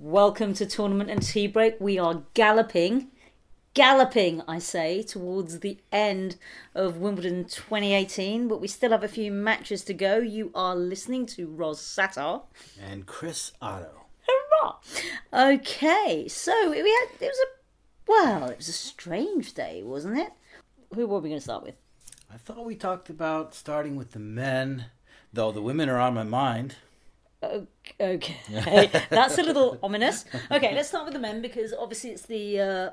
[0.00, 1.76] Welcome to Tournament and Tea Break.
[1.78, 3.12] We are galloping,
[3.74, 6.34] galloping, I say, towards the end
[6.74, 10.18] of Wimbledon 2018, but we still have a few matches to go.
[10.18, 12.42] You are listening to Ros Satar.
[12.84, 14.06] And Chris Oddo.
[14.26, 14.78] Hurrah!
[15.32, 17.46] Okay, so we had, it was a,
[18.08, 20.32] well, it was a strange day, wasn't it?
[20.92, 21.76] Who were we going to start with?
[22.32, 24.86] I thought we talked about starting with the men,
[25.32, 26.74] though the women are on my mind.
[28.00, 30.24] Okay, that's a little ominous.
[30.50, 32.90] Okay, let's start with the men because obviously it's the uh,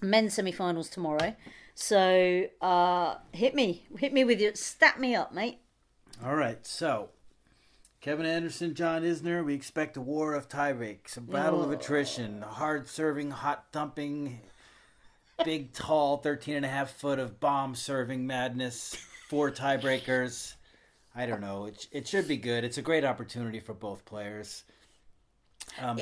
[0.00, 1.34] men's semi-finals tomorrow.
[1.74, 5.58] So uh, hit me, hit me with your stat me up, mate.
[6.24, 7.10] All right, so
[8.00, 12.88] Kevin Anderson, John Isner, we expect a war of tiebreaks, a battle of attrition, hard
[12.88, 14.40] serving, hot thumping,
[15.44, 18.96] big, tall, 13 and a half foot of bomb serving madness,
[19.28, 20.54] four tiebreakers.
[21.18, 21.64] I don't know.
[21.64, 22.62] It, it should be good.
[22.62, 24.62] It's a great opportunity for both players.
[25.80, 25.98] Um,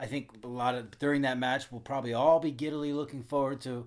[0.00, 3.60] I think a lot of during that match, we'll probably all be giddily looking forward
[3.62, 3.86] to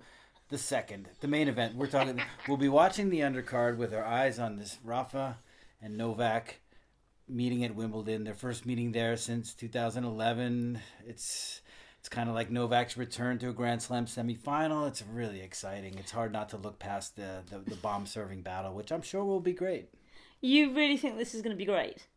[0.50, 1.76] the second, the main event.
[1.76, 2.22] We're talking.
[2.48, 5.40] we'll be watching the undercard with our eyes on this Rafa
[5.82, 6.60] and Novak
[7.28, 8.24] meeting at Wimbledon.
[8.24, 10.80] Their first meeting there since 2011.
[11.08, 11.62] It's
[12.00, 14.88] it's kind of like Novak's return to a Grand Slam semifinal.
[14.88, 15.98] It's really exciting.
[15.98, 19.24] It's hard not to look past the the, the bomb serving battle, which I'm sure
[19.24, 19.90] will be great.
[20.42, 22.08] You really think this is going to be great?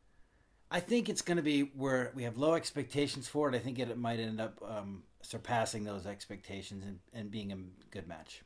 [0.71, 3.55] I think it's going to be where we have low expectations for it.
[3.55, 7.57] I think it might end up um, surpassing those expectations and, and being a
[7.91, 8.43] good match.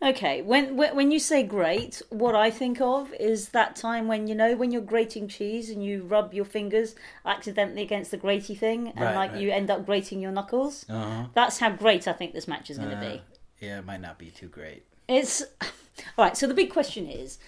[0.00, 4.34] Okay, when when you say great, what I think of is that time when you
[4.36, 6.94] know when you're grating cheese and you rub your fingers
[7.26, 9.40] accidentally against the graty thing, and Right, like right.
[9.40, 10.86] you end up grating your knuckles.
[10.88, 11.26] Uh-huh.
[11.34, 13.22] That's how great I think this match is going to Uh, be.
[13.60, 14.84] yeah, it might not be too great.
[15.08, 15.42] It's
[16.16, 16.36] all right.
[16.36, 17.38] So the big question is,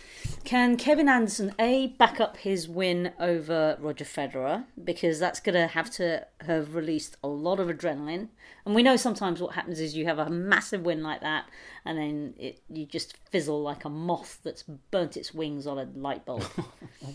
[0.44, 5.66] can Kevin Anderson a back up his win over Roger Federer because that's going to
[5.66, 8.28] have to have released a lot of adrenaline,
[8.64, 11.47] and we know sometimes what happens is you have a massive win like that,
[11.84, 15.88] and then it you just fizzle like a moth that's burnt its wings on a
[15.94, 16.44] light bulb.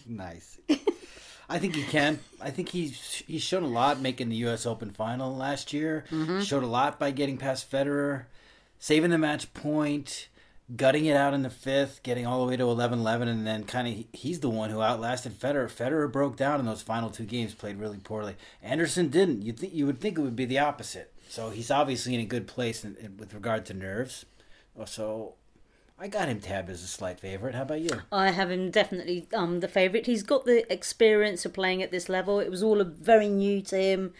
[0.07, 0.59] Nice.
[1.47, 2.19] I think he can.
[2.41, 4.65] I think he's he's shown a lot making the U.S.
[4.65, 6.05] Open final last year.
[6.09, 6.41] Mm-hmm.
[6.41, 8.23] Showed a lot by getting past Federer,
[8.79, 10.27] saving the match point,
[10.75, 13.87] gutting it out in the fifth, getting all the way to 11-11, and then kind
[13.87, 15.69] of he's the one who outlasted Federer.
[15.69, 18.35] Federer broke down in those final two games, played really poorly.
[18.63, 19.43] Anderson didn't.
[19.43, 21.13] You think you would think it would be the opposite.
[21.29, 24.25] So he's obviously in a good place in, in, with regard to nerves.
[24.85, 25.35] So
[25.97, 27.55] I got him tabbed as a slight favorite.
[27.55, 28.01] How about you?
[28.11, 30.07] I have him definitely um the favourite.
[30.07, 32.39] He's got the experience of playing at this level.
[32.39, 34.13] It was all very new to him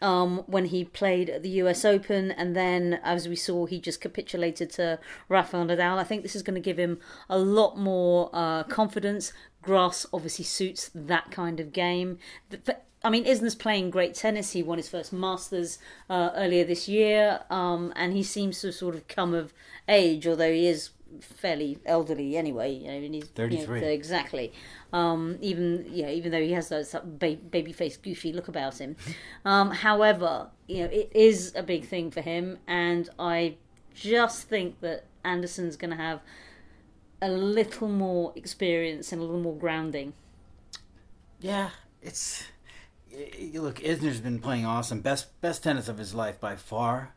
[0.00, 4.00] um, when he played at the US Open, and then as we saw, he just
[4.00, 4.98] capitulated to
[5.28, 5.98] Rafael Nadal.
[5.98, 9.32] I think this is going to give him a lot more uh, confidence.
[9.62, 12.18] Grass obviously suits that kind of game.
[13.04, 14.52] I mean, Isner's playing great tennis.
[14.52, 15.78] He won his first Masters
[16.10, 19.52] uh, earlier this year, um, and he seems to have sort of come of
[19.88, 22.72] age, although he is fairly elderly anyway.
[22.72, 23.84] You know, and he's you know, 33.
[23.86, 24.52] exactly.
[24.92, 28.78] Um, even you know, even though he has that ba- baby face, goofy look about
[28.78, 28.96] him.
[29.44, 33.56] Um, however, you know, it is a big thing for him, and I
[33.94, 36.20] just think that Anderson's going to have
[37.20, 40.12] a little more experience and a little more grounding.
[41.40, 41.70] Yeah,
[42.02, 42.44] it's
[43.54, 43.76] look.
[43.76, 47.14] Isner's been playing awesome, best best tennis of his life by far.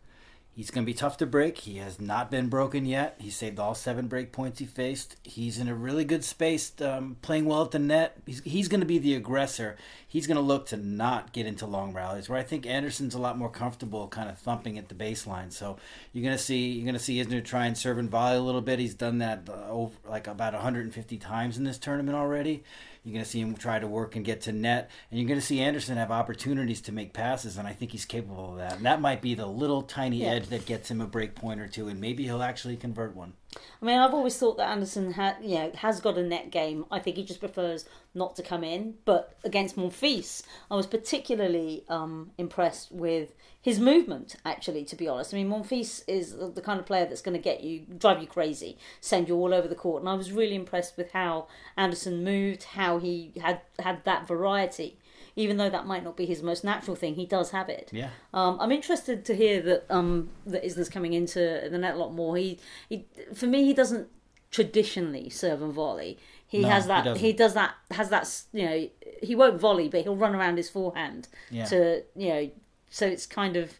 [0.54, 1.60] He's going to be tough to break.
[1.60, 3.16] He has not been broken yet.
[3.20, 5.16] He saved all seven break points he faced.
[5.24, 8.18] He's in a really good space, um, playing well at the net.
[8.26, 9.78] He's, he's going to be the aggressor.
[10.06, 12.28] He's going to look to not get into long rallies.
[12.28, 15.54] Where I think Anderson's a lot more comfortable, kind of thumping at the baseline.
[15.54, 15.78] So
[16.12, 18.42] you're going to see you're going to see Isner try and serve and volley a
[18.42, 18.78] little bit.
[18.78, 22.64] He's done that uh, over like about 150 times in this tournament already.
[23.04, 25.40] You're going to see him try to work and get to net, and you're going
[25.40, 28.74] to see Anderson have opportunities to make passes, and I think he's capable of that.
[28.78, 30.30] And that might be the little tiny Yeah.
[30.34, 33.34] edge that gets him a break point or two, and maybe he'll actually convert one.
[33.82, 36.86] I mean, I've always thought that Anderson had, you know, has got a net game.
[36.90, 38.96] I think he just prefers not to come in.
[39.04, 44.36] But against Monfils, I was particularly um, impressed with his movement.
[44.46, 47.44] Actually, to be honest, I mean, Monfils is the kind of player that's going to
[47.44, 50.02] get you, drive you crazy, send you all over the court.
[50.02, 54.98] And I was really impressed with how Anderson moved, how he had had that variety.
[55.36, 57.90] Even though that might not be his most natural thing, he does have it.
[57.94, 58.10] Yeah.
[58.34, 61.40] Um, I'm interested to hear that um, that Isner's coming into
[61.72, 62.36] the net a lot more.
[62.38, 64.08] He, he, for me, he doesn't
[64.52, 66.18] traditionally serve and volley.
[66.48, 67.06] He No, has that.
[67.06, 67.24] doesn't.
[67.26, 67.76] He, does that.
[67.92, 68.30] Has that.
[68.52, 68.90] You know,
[69.24, 71.66] he won't volley, but he'll run around his forehand Yeah.
[71.66, 72.52] to you know.
[72.90, 73.80] So it's kind of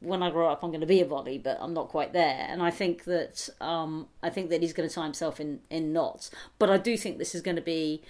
[0.00, 2.46] when I grow up, I'm going to be a volley, but I'm not quite there.
[2.48, 5.92] And I think that um, I think that he's going to tie himself in in
[5.92, 6.30] knots.
[6.60, 8.02] But I do think this is going to be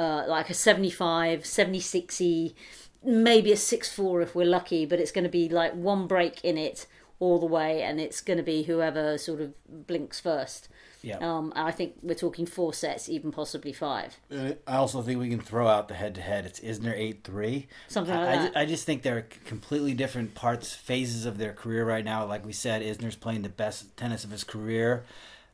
[0.00, 2.22] uh, like a 75, 76
[3.02, 6.44] maybe a six four if we're lucky, but it's going to be like one break
[6.44, 6.86] in it
[7.18, 9.52] all the way, and it's going to be whoever sort of
[9.86, 10.68] blinks first.
[11.02, 11.16] Yeah.
[11.18, 14.18] Um, I think we're talking four sets, even possibly five.
[14.30, 16.44] Uh, I also think we can throw out the head to head.
[16.44, 17.68] It's Isner 8 3.
[17.88, 18.56] Something like I, that.
[18.56, 22.26] I just think they're completely different parts, phases of their career right now.
[22.26, 25.04] Like we said, Isner's playing the best tennis of his career.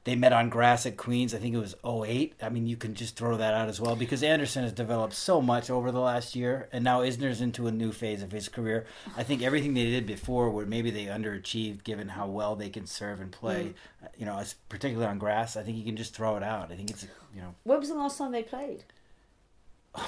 [0.07, 1.35] They met on grass at Queens.
[1.35, 2.35] I think it was 08.
[2.41, 5.43] I mean, you can just throw that out as well because Anderson has developed so
[5.43, 8.87] much over the last year, and now Isner's into a new phase of his career.
[9.17, 12.87] I think everything they did before, where maybe they underachieved given how well they can
[12.87, 13.75] serve and play,
[14.05, 14.09] Mm.
[14.17, 16.71] you know, particularly on grass, I think you can just throw it out.
[16.71, 17.05] I think it's,
[17.35, 18.85] you know, When was the last time they played?
[19.97, 20.07] I,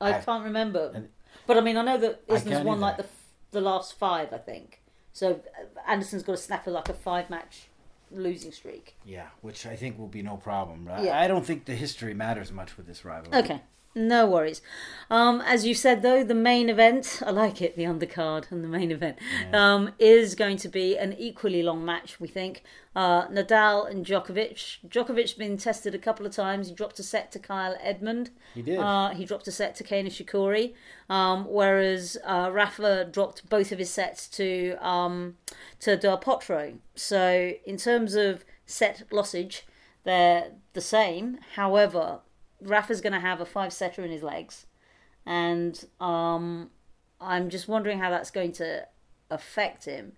[0.00, 0.92] I- can't remember.
[0.94, 1.08] and-
[1.46, 2.80] But I mean, I know that Isner's won either.
[2.80, 3.06] like the
[3.50, 4.82] the last five, I think.
[5.12, 7.68] So uh, Anderson's got to snap a, like a five match
[8.10, 8.96] losing streak.
[9.04, 10.86] Yeah, which I think will be no problem.
[10.86, 11.04] Right?
[11.04, 11.18] Yeah.
[11.18, 13.38] I don't think the history matters much with this rivalry.
[13.38, 13.60] Okay.
[13.98, 14.62] No worries.
[15.10, 18.68] Um, as you said, though, the main event, I like it, the undercard and the
[18.68, 19.18] main event,
[19.52, 22.62] um, is going to be an equally long match, we think.
[22.94, 24.78] Uh, Nadal and Djokovic.
[24.86, 26.68] Djokovic's been tested a couple of times.
[26.68, 28.30] He dropped a set to Kyle Edmund.
[28.54, 28.78] He did.
[28.78, 30.74] Uh, he dropped a set to Kei Nishikori,
[31.10, 35.36] um, whereas uh, Rafa dropped both of his sets to um,
[35.80, 36.78] to Del Potro.
[36.94, 39.62] So in terms of set lossage,
[40.04, 41.38] they're the same.
[41.54, 42.20] However,
[42.60, 44.66] Rafa's going to have a five setter in his legs,
[45.26, 46.70] and um,
[47.20, 48.86] I'm just wondering how that's going to
[49.30, 50.12] affect him.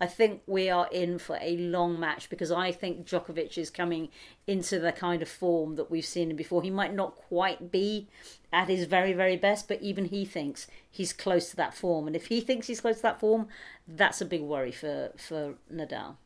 [0.00, 4.08] I think we are in for a long match because I think Djokovic is coming
[4.46, 6.62] into the kind of form that we've seen him before.
[6.62, 8.08] He might not quite be
[8.52, 12.08] at his very, very best, but even he thinks he's close to that form.
[12.08, 13.46] And if he thinks he's close to that form,
[13.86, 16.16] that's a big worry for, for Nadal.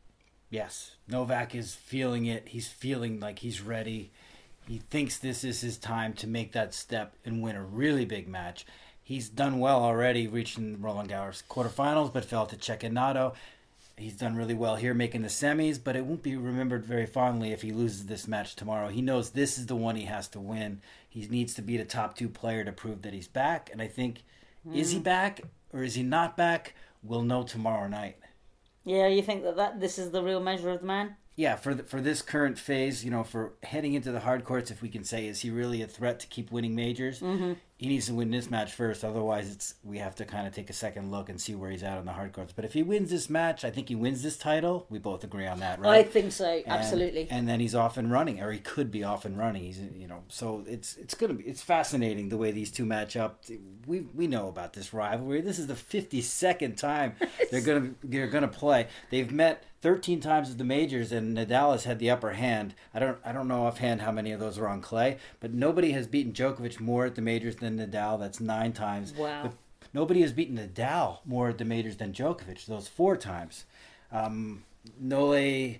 [0.49, 2.49] Yes, Novak is feeling it.
[2.49, 4.11] He's feeling like he's ready.
[4.69, 8.27] He thinks this is his time to make that step and win a really big
[8.27, 8.67] match.
[9.01, 13.33] He's done well already, reaching Roland Garros quarterfinals, but fell to Cecchinato.
[13.97, 17.51] He's done really well here, making the semis, but it won't be remembered very fondly
[17.51, 18.89] if he loses this match tomorrow.
[18.89, 20.81] He knows this is the one he has to win.
[21.09, 23.71] He needs to beat a top two player to prove that he's back.
[23.73, 24.21] And I think,
[24.71, 25.03] is he hmm.
[25.03, 25.41] back
[25.73, 26.75] or is he not back?
[27.01, 28.17] We'll know tomorrow night.
[28.85, 31.15] Yeah, you think that, that this is the real measure of the man?
[31.39, 34.71] Yeah, for the, for this current phase, you know, for heading into the hard courts,
[34.71, 37.21] if we can say, is he really a threat to keep winning majors?
[37.21, 37.53] Mm-hmm.
[37.77, 39.05] He needs to win this match first.
[39.05, 41.81] Otherwise, it's we have to kind of take a second look and see where he's
[41.81, 42.51] at on the hard courts.
[42.53, 44.85] But if he wins this match, I think he wins this title.
[44.89, 45.99] We both agree on that, right?
[45.99, 47.29] I think so, And- absolutely.
[47.31, 49.63] And then he's off and running, or he could be off and running.
[49.63, 53.15] He's you know, so it's it's gonna be it's fascinating the way these two match
[53.15, 53.45] up.
[53.87, 55.39] We we know about this rivalry.
[55.39, 57.13] This is the fifty second time
[57.49, 58.87] they're gonna they're gonna play.
[59.09, 59.63] They've met.
[59.81, 62.75] 13 times at the majors and Nadal has had the upper hand.
[62.93, 65.91] I don't I don't know offhand how many of those are on clay, but nobody
[65.91, 68.19] has beaten Djokovic more at the majors than Nadal.
[68.19, 69.13] That's 9 times.
[69.13, 69.43] Wow.
[69.43, 69.53] But
[69.93, 72.65] nobody has beaten Nadal more at the majors than Djokovic.
[72.65, 73.65] Those 4 times.
[74.11, 74.63] Um,
[74.99, 75.79] Nole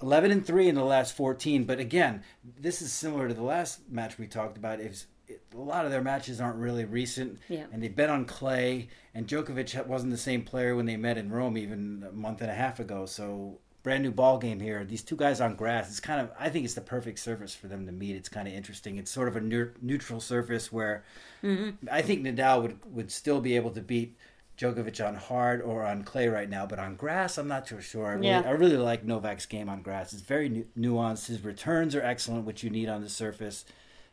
[0.00, 2.22] 11 and 3 in the last 14 but again
[2.58, 5.90] this is similar to the last match we talked about is it, a lot of
[5.90, 7.66] their matches aren't really recent Yeah.
[7.72, 11.30] and they bet on clay and Djokovic wasn't the same player when they met in
[11.30, 15.02] Rome even a month and a half ago so brand new ball game here these
[15.02, 17.86] two guys on grass it's kind of I think it's the perfect surface for them
[17.86, 21.04] to meet it's kind of interesting it's sort of a neutral surface where
[21.42, 21.70] mm-hmm.
[21.90, 24.16] I think Nadal would would still be able to beat
[24.58, 28.06] Djokovic on hard or on clay right now, but on grass, I'm not too sure.
[28.06, 28.42] I really, Yeah.
[28.44, 30.12] I really like Novak's game on grass.
[30.12, 31.28] It's very nu- nuanced.
[31.28, 33.64] His returns are excellent, which you need on the surface.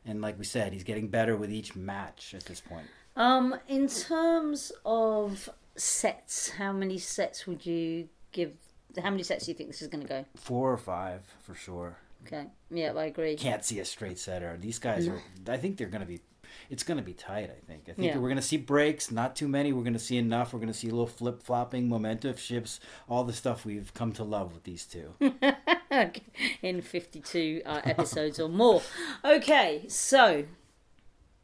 [0.05, 2.85] And like we said, he's getting better with each match at this point.
[3.15, 8.53] Um, in terms of sets, how many sets would you give?
[9.01, 10.25] How many sets do you think this is going to go?
[10.35, 11.97] Four or five for sure.
[12.25, 13.35] Okay, yeah, I agree.
[13.35, 14.57] Can't see a straight setter.
[14.59, 15.21] These guys are.
[15.47, 16.21] I think they're going to be.
[16.69, 17.49] It's going to be tight.
[17.51, 17.83] I think.
[17.89, 18.17] I think Yeah.
[18.17, 19.11] we're going to see breaks.
[19.11, 19.71] Not too many.
[19.73, 20.53] We're going to see enough.
[20.53, 24.11] We're going to see a little flip flopping, momentum shifts, all the stuff we've come
[24.13, 25.13] to love with these two.
[26.61, 28.81] in 52 uh, episodes or more.
[29.23, 30.45] Okay, so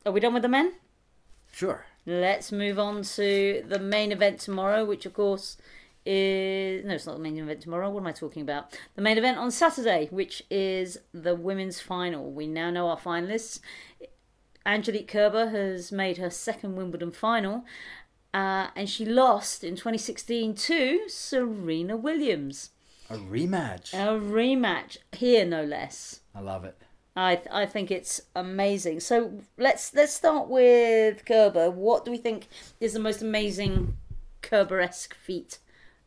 [0.06, 0.74] are we done with the men?
[1.52, 1.86] sure.
[2.06, 5.58] Let's move on to the main event tomorrow, which of course
[6.04, 7.92] is no, it's not the main event tomorrow.
[7.92, 8.76] What am I talking about?
[8.96, 12.32] The main event on Saturday, which is the women's final.
[12.32, 13.60] We now know our finalists.
[14.66, 17.66] Angelique Kerber has made her second Wimbledon final,
[18.34, 22.72] uh, and she lost in 2016 to Serena Williams.
[23.10, 23.94] A rematch.
[23.94, 26.22] A rematch here, no less.
[26.34, 26.78] I love it.
[27.16, 29.02] I I think it's amazing.
[29.02, 31.70] So let's let's start with Kerber.
[31.70, 32.48] What do we think
[32.80, 33.98] is the most amazing
[34.42, 35.58] Kerber-esque feat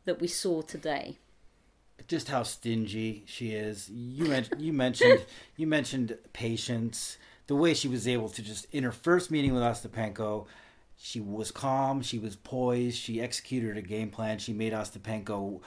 [0.06, 1.18] that we saw today?
[2.08, 3.88] just how stingy she is.
[3.88, 5.24] You mentioned you mentioned
[5.56, 7.18] you mentioned patience.
[7.46, 10.46] The way she was able to just in her first meeting with Ostapenko,
[10.96, 14.38] she was calm, she was poised, she executed a game plan.
[14.38, 15.60] She made Ostapenko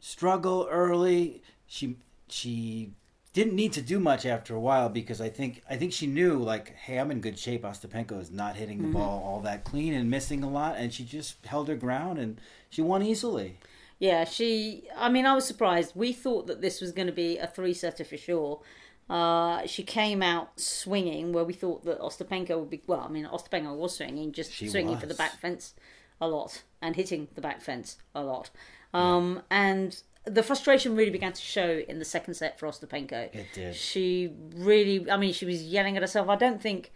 [0.00, 1.42] struggle early.
[1.66, 1.96] She
[2.28, 2.92] she
[3.32, 6.38] didn't need to do much after a while because I think I think she knew
[6.38, 7.62] like, hey, I'm in good shape.
[7.62, 8.94] Ostapenko is not hitting the mm-hmm.
[8.94, 12.40] ball all that clean and missing a lot, and she just held her ground and
[12.68, 13.58] she won easily.
[13.98, 14.84] Yeah, she.
[14.96, 15.92] I mean, I was surprised.
[15.94, 18.60] We thought that this was going to be a three setter for sure.
[19.08, 22.82] Uh, she came out swinging where we thought that Ostapenko would be.
[22.86, 25.00] Well, I mean, Ostapenko was swinging, just she swinging was.
[25.00, 25.74] for the back fence
[26.20, 28.50] a lot and hitting the back fence a lot.
[28.92, 29.42] Um, yeah.
[29.50, 33.34] And the frustration really began to show in the second set for Ostapenko.
[33.34, 33.74] It did.
[33.74, 36.28] She really, I mean, she was yelling at herself.
[36.28, 36.92] I don't think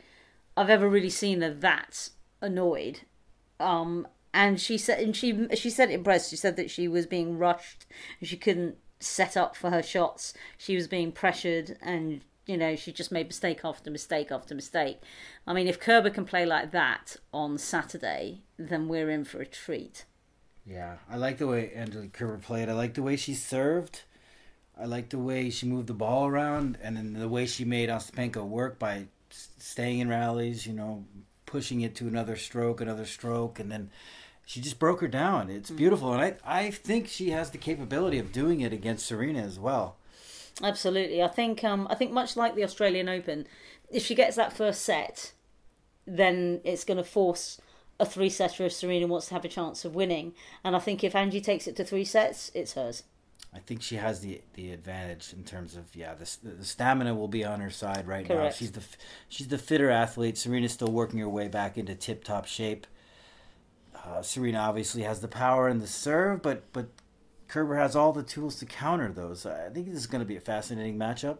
[0.56, 3.00] I've ever really seen her that annoyed.
[3.58, 6.28] Um, and she said, and she she said it in press.
[6.28, 7.86] She said that she was being rushed
[8.18, 10.34] and she couldn't set up for her shots.
[10.58, 15.00] She was being pressured and you know, she just made mistake after mistake after mistake.
[15.46, 19.46] I mean, if Kerber can play like that on Saturday, then we're in for a
[19.46, 20.04] treat.
[20.66, 22.68] Yeah, I like the way Angelique Kerber played.
[22.68, 24.02] I like the way she served.
[24.78, 27.88] I like the way she moved the ball around, and then the way she made
[27.88, 30.66] Ostapenko work by staying in rallies.
[30.66, 31.04] You know,
[31.46, 33.90] pushing it to another stroke, another stroke, and then
[34.52, 35.48] she just broke her down.
[35.48, 35.78] It's mm-hmm.
[35.78, 39.58] beautiful, and I I think she has the capability of doing it against Serena as
[39.58, 39.96] well.
[40.62, 43.46] Absolutely, I think um I think much like the Australian Open,
[43.90, 45.32] if she gets that first set,
[46.06, 47.62] then it's going to force
[47.98, 50.34] a three setter if Serena wants to have a chance of winning.
[50.62, 53.04] And I think if Angie takes it to three sets, it's hers.
[53.54, 56.28] I think she has the the advantage in terms of yeah the
[56.58, 58.42] the stamina will be on her side right Correct.
[58.42, 58.50] now.
[58.50, 58.84] She's the
[59.30, 60.36] she's the fitter athlete.
[60.36, 62.86] Serena's still working her way back into tip top shape.
[64.04, 66.88] Uh, Serena obviously has the power and the serve, but but
[67.48, 69.46] Kerber has all the tools to counter those.
[69.46, 71.38] I think this is going to be a fascinating matchup.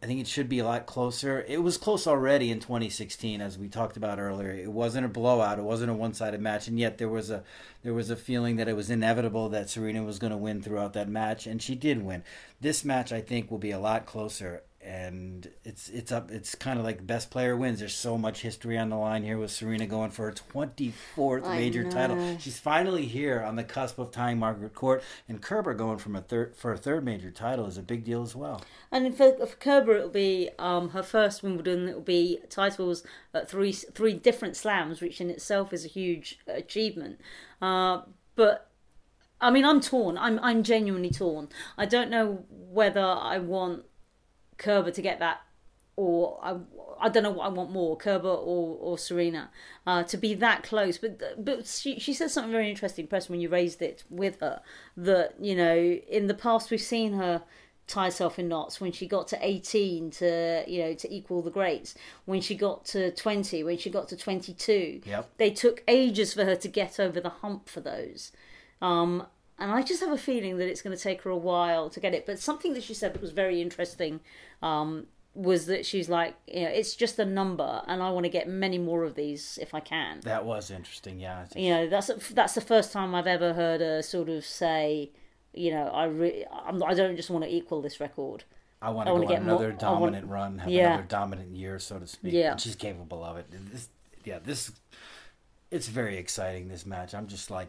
[0.00, 1.44] I think it should be a lot closer.
[1.48, 4.52] It was close already in 2016, as we talked about earlier.
[4.52, 5.58] It wasn't a blowout.
[5.58, 7.42] It wasn't a one-sided match, and yet there was a
[7.82, 10.92] there was a feeling that it was inevitable that Serena was going to win throughout
[10.92, 12.22] that match, and she did win.
[12.60, 16.30] This match, I think, will be a lot closer, and it's it's up.
[16.30, 17.80] It's kind of like best player wins.
[17.80, 21.56] There's so much history on the line here with Serena going for her 24th I
[21.56, 21.90] major know.
[21.90, 22.36] title.
[22.38, 26.20] She's finally here on the cusp of tying Margaret Court, and Kerber going from a
[26.20, 28.62] third for a third major title is a big deal as well.
[28.92, 31.88] And for, for Kerber, it'll be um, her first Wimbledon.
[31.88, 33.02] It'll be titles
[33.34, 37.20] at three three different slams, which in itself is a huge achievement.
[37.60, 38.02] Uh,
[38.36, 38.70] but
[39.40, 40.16] I mean, I'm torn.
[40.16, 41.48] I'm I'm genuinely torn.
[41.76, 43.84] I don't know whether I want
[44.58, 45.40] Kerber to get that,
[45.96, 46.56] or I,
[47.00, 49.50] I don't know what I want more, Kerber or or Serena,
[49.86, 50.98] uh, to be that close.
[50.98, 54.60] But but she she said something very interesting, press when you raised it with her
[54.96, 57.42] that you know in the past we've seen her
[57.88, 61.50] tie herself in knots when she got to 18 to you know to equal the
[61.50, 61.94] greats
[62.26, 65.30] when she got to 20 when she got to 22 yep.
[65.38, 68.30] they took ages for her to get over the hump for those
[68.82, 69.26] um,
[69.58, 72.00] and I just have a feeling that it's going to take her a while to
[72.00, 72.26] get it.
[72.26, 74.20] But something that she said that was very interesting
[74.62, 78.30] um, was that she's like, you know, it's just a number, and I want to
[78.30, 80.20] get many more of these if I can.
[80.20, 81.44] That was interesting, yeah.
[81.44, 81.56] Just...
[81.56, 85.10] You know, that's that's the first time I've ever heard her sort of say,
[85.52, 88.44] you know, I re- I'm, I don't just want to equal this record.
[88.80, 90.94] I want to go on another more, dominant want, run, have yeah.
[90.94, 92.32] another dominant year, so to speak.
[92.32, 93.46] Yeah, and she's capable of it.
[93.50, 93.88] This,
[94.24, 94.72] yeah, this,
[95.70, 96.68] it's very exciting.
[96.68, 97.68] This match, I'm just like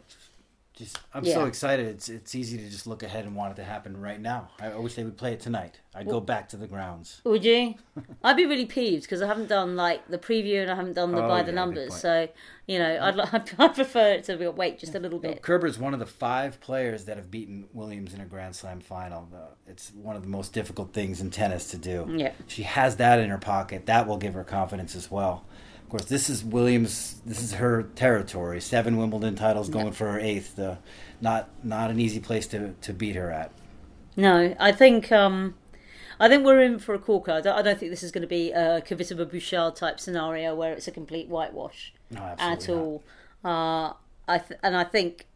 [0.80, 1.34] just I'm yeah.
[1.34, 1.86] so excited.
[1.86, 4.48] It's it's easy to just look ahead and want it to happen right now.
[4.58, 5.78] I, wish they would play it tonight.
[5.94, 7.20] I'd well, go back to the grounds.
[7.24, 7.74] Would you?
[8.24, 11.12] I'd be really peeved because I haven't done like the preview and I haven't done
[11.12, 11.94] the oh, by the numbers.
[11.94, 12.28] So
[12.66, 15.36] you know, I'd I prefer it to wait just a little bit.
[15.36, 18.80] No, Kerber's one of the five players that have beaten Williams in a Grand Slam
[18.80, 19.28] final.
[19.66, 22.06] It's one of the most difficult things in tennis to do.
[22.08, 23.86] Yeah, she has that in her pocket.
[23.86, 25.44] That will give her confidence as well.
[25.90, 27.20] Of course, this is Williams.
[27.26, 28.60] This is her territory.
[28.60, 30.56] Seven Wimbledon titles going for her eighth.
[30.56, 30.76] Uh,
[31.20, 33.50] not not an easy place to, to beat her at.
[34.16, 35.56] No, I think um,
[36.20, 37.32] I think we're in for a corker.
[37.32, 40.54] I don't, I don't think this is going to be a Kvitova Bouchard type scenario
[40.54, 43.02] where it's a complete whitewash no, at all.
[43.44, 43.94] Uh,
[44.28, 45.26] I th- and I think,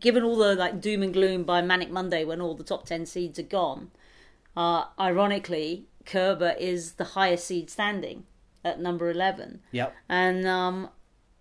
[0.00, 3.04] given all the like doom and gloom by Manic Monday when all the top ten
[3.04, 3.90] seeds are gone,
[4.56, 8.24] uh, ironically, Kerber is the highest seed standing
[8.64, 9.60] at number eleven.
[9.72, 9.94] Yep.
[10.08, 10.90] And um,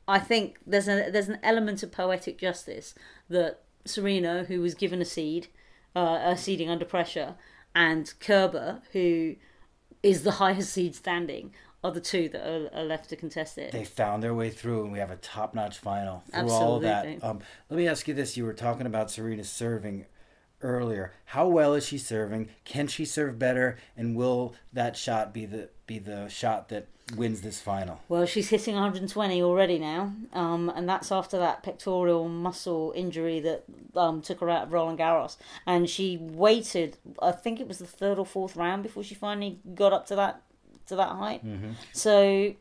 [0.07, 2.95] I think there's a there's an element of poetic justice
[3.29, 5.47] that Serena, who was given a seed,
[5.95, 7.35] uh, a seeding under pressure,
[7.75, 9.35] and Kerber, who
[10.03, 13.71] is the highest seed standing, are the two that are, are, left to contest it.
[13.71, 16.65] They found their way through, and we have a top-notch final through Absolutely.
[16.65, 17.23] all of that.
[17.23, 20.05] Um, let me ask you this: You were talking about Serena serving
[20.61, 21.13] earlier.
[21.25, 22.49] How well is she serving?
[22.65, 23.77] Can she serve better?
[23.95, 28.01] And will that shot be the be the shot that wins this final.
[28.09, 33.63] Well, she's hitting 120 already now, um, and that's after that pectoral muscle injury that
[33.95, 35.37] um, took her out of Roland Garros.
[35.65, 39.59] And she waited, I think it was the third or fourth round before she finally
[39.73, 40.41] got up to that
[40.87, 41.41] to that height.
[41.91, 42.53] So,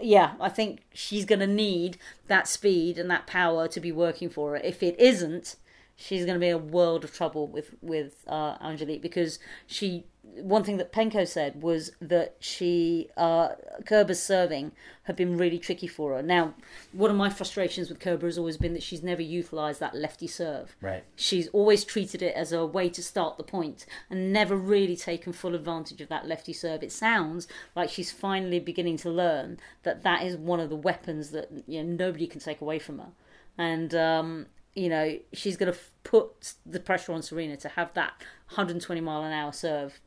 [0.00, 4.28] yeah, I think she's going to need that speed and that power to be working
[4.28, 4.56] for her.
[4.56, 5.56] If it isn't,
[6.00, 10.04] she's going to be a world of trouble with with uh, Angelique because she.
[10.22, 13.48] One thing that Penko said was that she uh,
[13.84, 14.70] Kerber's serving
[15.04, 16.22] had been really tricky for her.
[16.22, 16.54] Now,
[16.92, 20.28] one of my frustrations with Kerber has always been that she's never utilised that lefty
[20.28, 20.76] serve.
[20.80, 21.02] Right.
[21.16, 25.32] She's always treated it as a way to start the point and never really taken
[25.32, 26.84] full advantage of that lefty serve.
[26.84, 31.30] It sounds like she's finally beginning to learn that that is one of the weapons
[31.30, 33.10] that you know nobody can take away from her.
[33.58, 37.92] And um, you know she's going to f- put the pressure on Serena to have
[37.94, 38.12] that
[38.48, 40.00] 120 mile an hour serve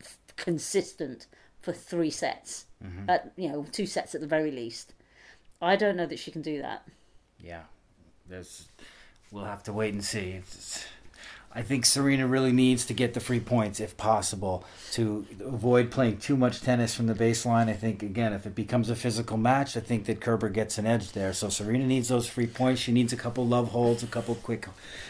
[0.00, 1.26] f- consistent
[1.60, 2.66] for three sets.
[2.84, 3.10] Mm-hmm.
[3.10, 4.94] At you know two sets at the very least.
[5.62, 6.86] I don't know that she can do that.
[7.38, 7.62] Yeah,
[8.26, 8.68] there's.
[9.30, 10.30] We'll have to wait and see.
[10.30, 10.84] It's,
[11.52, 16.18] I think Serena really needs to get the free points if possible to avoid playing
[16.18, 17.68] too much tennis from the baseline.
[17.68, 20.86] I think again, if it becomes a physical match, I think that Kerber gets an
[20.86, 21.32] edge there.
[21.32, 22.80] So Serena needs those free points.
[22.80, 24.68] She needs a couple love holds, a couple quick,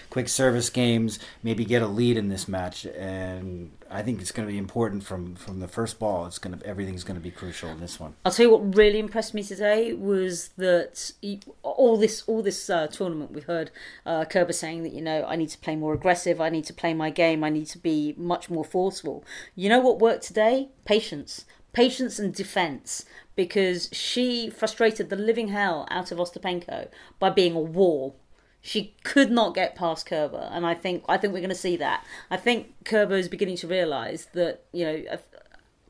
[0.09, 2.87] quick service games, maybe get a lead in this match.
[2.87, 6.26] And I think it's going to be important from from the first ball.
[6.26, 8.14] It's going to everything's going to be crucial in this one.
[8.25, 12.70] I'll tell you what really impressed me today was that he, all this all this
[12.70, 13.70] uh, tournament we've heard
[14.06, 16.73] uh, Kerber saying that you know I need to play more aggressive, I need to
[16.73, 19.25] play my game, I need to be much more forceful.
[19.56, 20.68] You know what worked today?
[20.85, 23.04] Patience, patience and defense.
[23.37, 28.16] Because she frustrated the living hell out of Ostapenko by being a wall.
[28.62, 31.76] She could not get past Kerber, and I think I think we're going to see
[31.79, 32.05] that.
[32.31, 35.19] I think Kerber is beginning to realise that you know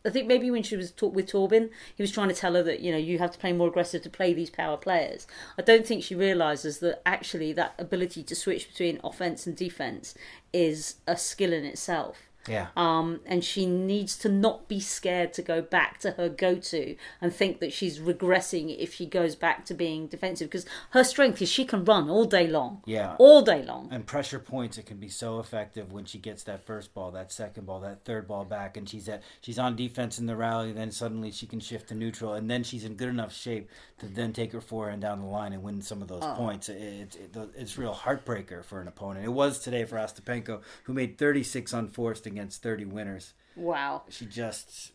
[0.04, 2.62] I think maybe when she was talk with Torben, he was trying to tell her
[2.62, 5.26] that you know you have to play more aggressive to play these power players.
[5.58, 10.14] I don't think she realizes that actually that ability to switch between offense and defense
[10.52, 12.29] is a skill in itself.
[12.50, 12.68] Yeah.
[12.76, 17.32] Um, and she needs to not be scared to go back to her go-to and
[17.32, 21.48] think that she's regressing if she goes back to being defensive because her strength is
[21.48, 22.82] she can run all day long.
[22.86, 23.14] Yeah.
[23.18, 23.88] all day long.
[23.92, 27.30] and pressure points it can be so effective when she gets that first ball that
[27.32, 30.72] second ball that third ball back and she's at she's on defense in the rally
[30.72, 34.06] then suddenly she can shift to neutral and then she's in good enough shape to
[34.06, 37.16] then take her forehand down the line and win some of those points it, it,
[37.36, 41.72] it, it's real heartbreaker for an opponent it was today for Ostapenko who made 36
[41.72, 44.02] unforced against 30 winners Wow.
[44.08, 44.92] she just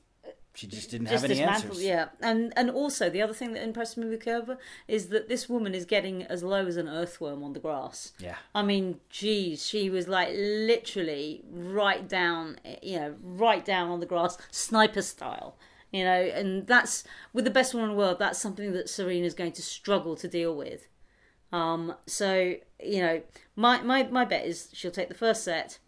[0.54, 2.06] she just didn't just have any dismantled, answers yeah.
[2.22, 5.76] And and also the other thing that impressed me with Kerber is that this woman
[5.76, 8.14] is getting as low as an earthworm on the grass.
[8.20, 14.00] yeah I mean, geez, she was like literally right down, you know, right down on
[14.00, 15.58] the grass, sniper style.
[15.92, 17.04] You know, and that's
[17.34, 18.20] with the best woman in the world.
[18.20, 20.88] That's something that Serena is going to struggle to deal with.
[21.52, 23.22] Um, so you know,
[23.56, 25.80] my my my bet is she'll take the first set.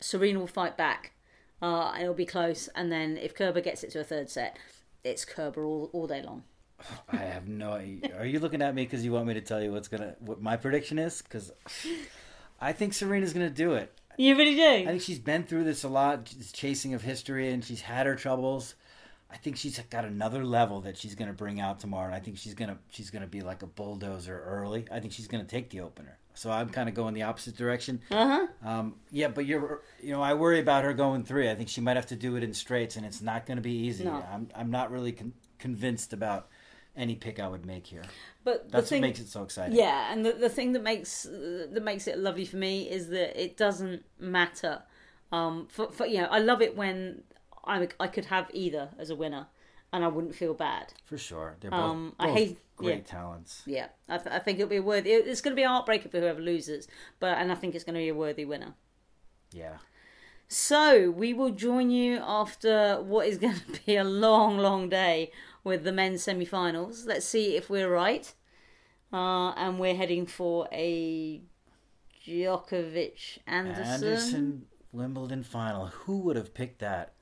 [0.00, 1.12] Serena will fight back,
[1.60, 2.68] uh, it'll be close.
[2.74, 4.58] And then if Kerber gets it to a third set,
[5.04, 6.44] it's Kerber all, all day long.
[7.12, 8.16] I have no idea.
[8.18, 10.40] Are you looking at me because you want me to tell you what's gonna what
[10.40, 11.22] my prediction is?
[11.22, 11.50] Because
[12.60, 13.92] I think Serena's gonna do it.
[14.16, 14.62] You really do.
[14.64, 18.06] I think she's been through this a lot, this chasing of history, and she's had
[18.06, 18.74] her troubles.
[19.30, 22.18] I think she's got another level that she's going to bring out tomorrow, and I
[22.18, 24.86] think she's gonna she's gonna be like a bulldozer early.
[24.90, 26.18] I think she's going to take the opener.
[26.38, 28.00] So I'm kind of going the opposite direction.
[28.12, 28.46] Uh huh.
[28.64, 31.50] Um, yeah, but you're you know I worry about her going three.
[31.50, 33.62] I think she might have to do it in straights, and it's not going to
[33.62, 34.04] be easy.
[34.04, 34.24] No.
[34.32, 36.48] I'm I'm not really con- convinced about
[36.96, 38.02] any pick I would make here.
[38.44, 39.76] But That's thing, what makes it so exciting.
[39.76, 43.40] Yeah, and the, the thing that makes that makes it lovely for me is that
[43.40, 44.82] it doesn't matter.
[45.32, 47.22] Um, for, for you know, I love it when
[47.64, 49.48] I I could have either as a winner,
[49.92, 50.92] and I wouldn't feel bad.
[51.04, 51.56] for sure.
[51.60, 53.02] They're both, Um, I both hate- great yeah.
[53.02, 53.62] talents.
[53.66, 55.10] Yeah, I, th- I think it'll be a worthy.
[55.12, 56.86] It's going to be a heartbreaker for whoever loses,
[57.20, 58.74] but and I think it's going to be a worthy winner.
[59.52, 59.78] Yeah.
[60.50, 65.30] So we will join you after what is going to be a long, long day
[65.64, 67.04] with the men's semi-finals.
[67.06, 68.32] Let's see if we're right.
[69.12, 71.42] Uh, and we're heading for a
[72.26, 73.84] Djokovic Anderson.
[73.84, 75.86] Anderson Wimbledon final.
[75.86, 77.14] Who would have picked that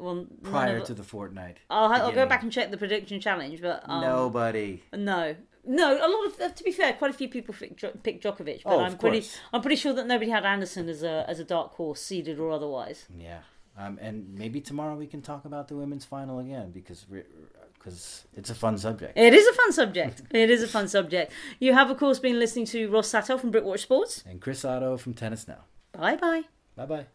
[0.00, 1.58] Well, prior of- to the fortnight?
[1.68, 4.82] I'll, I'll go back and check the prediction challenge, but um, Nobody.
[4.94, 5.92] no, no.
[5.94, 8.72] A lot of, uh, to be fair, quite a few people picked, Jo- Djokovic, but
[8.72, 9.38] Oh, I'm pretty, course.
[9.52, 12.50] I'm pretty sure that nobody had Anderson as a as a dark horse, seeded or
[12.50, 13.06] otherwise.
[13.16, 13.40] Yeah.
[13.78, 17.06] Um, and maybe tomorrow we can talk about the women's final again because
[17.74, 19.16] because it's a fun subject.
[19.16, 20.22] It is a fun subject.
[20.30, 21.32] it is a fun subject.
[21.60, 24.22] You have, of course, been listening to Ros Satar from Britwatch Sports.
[24.28, 25.64] And Chris Oddo from Tennis Now.
[25.92, 26.42] Bye bye.
[26.76, 27.06] Bye bye.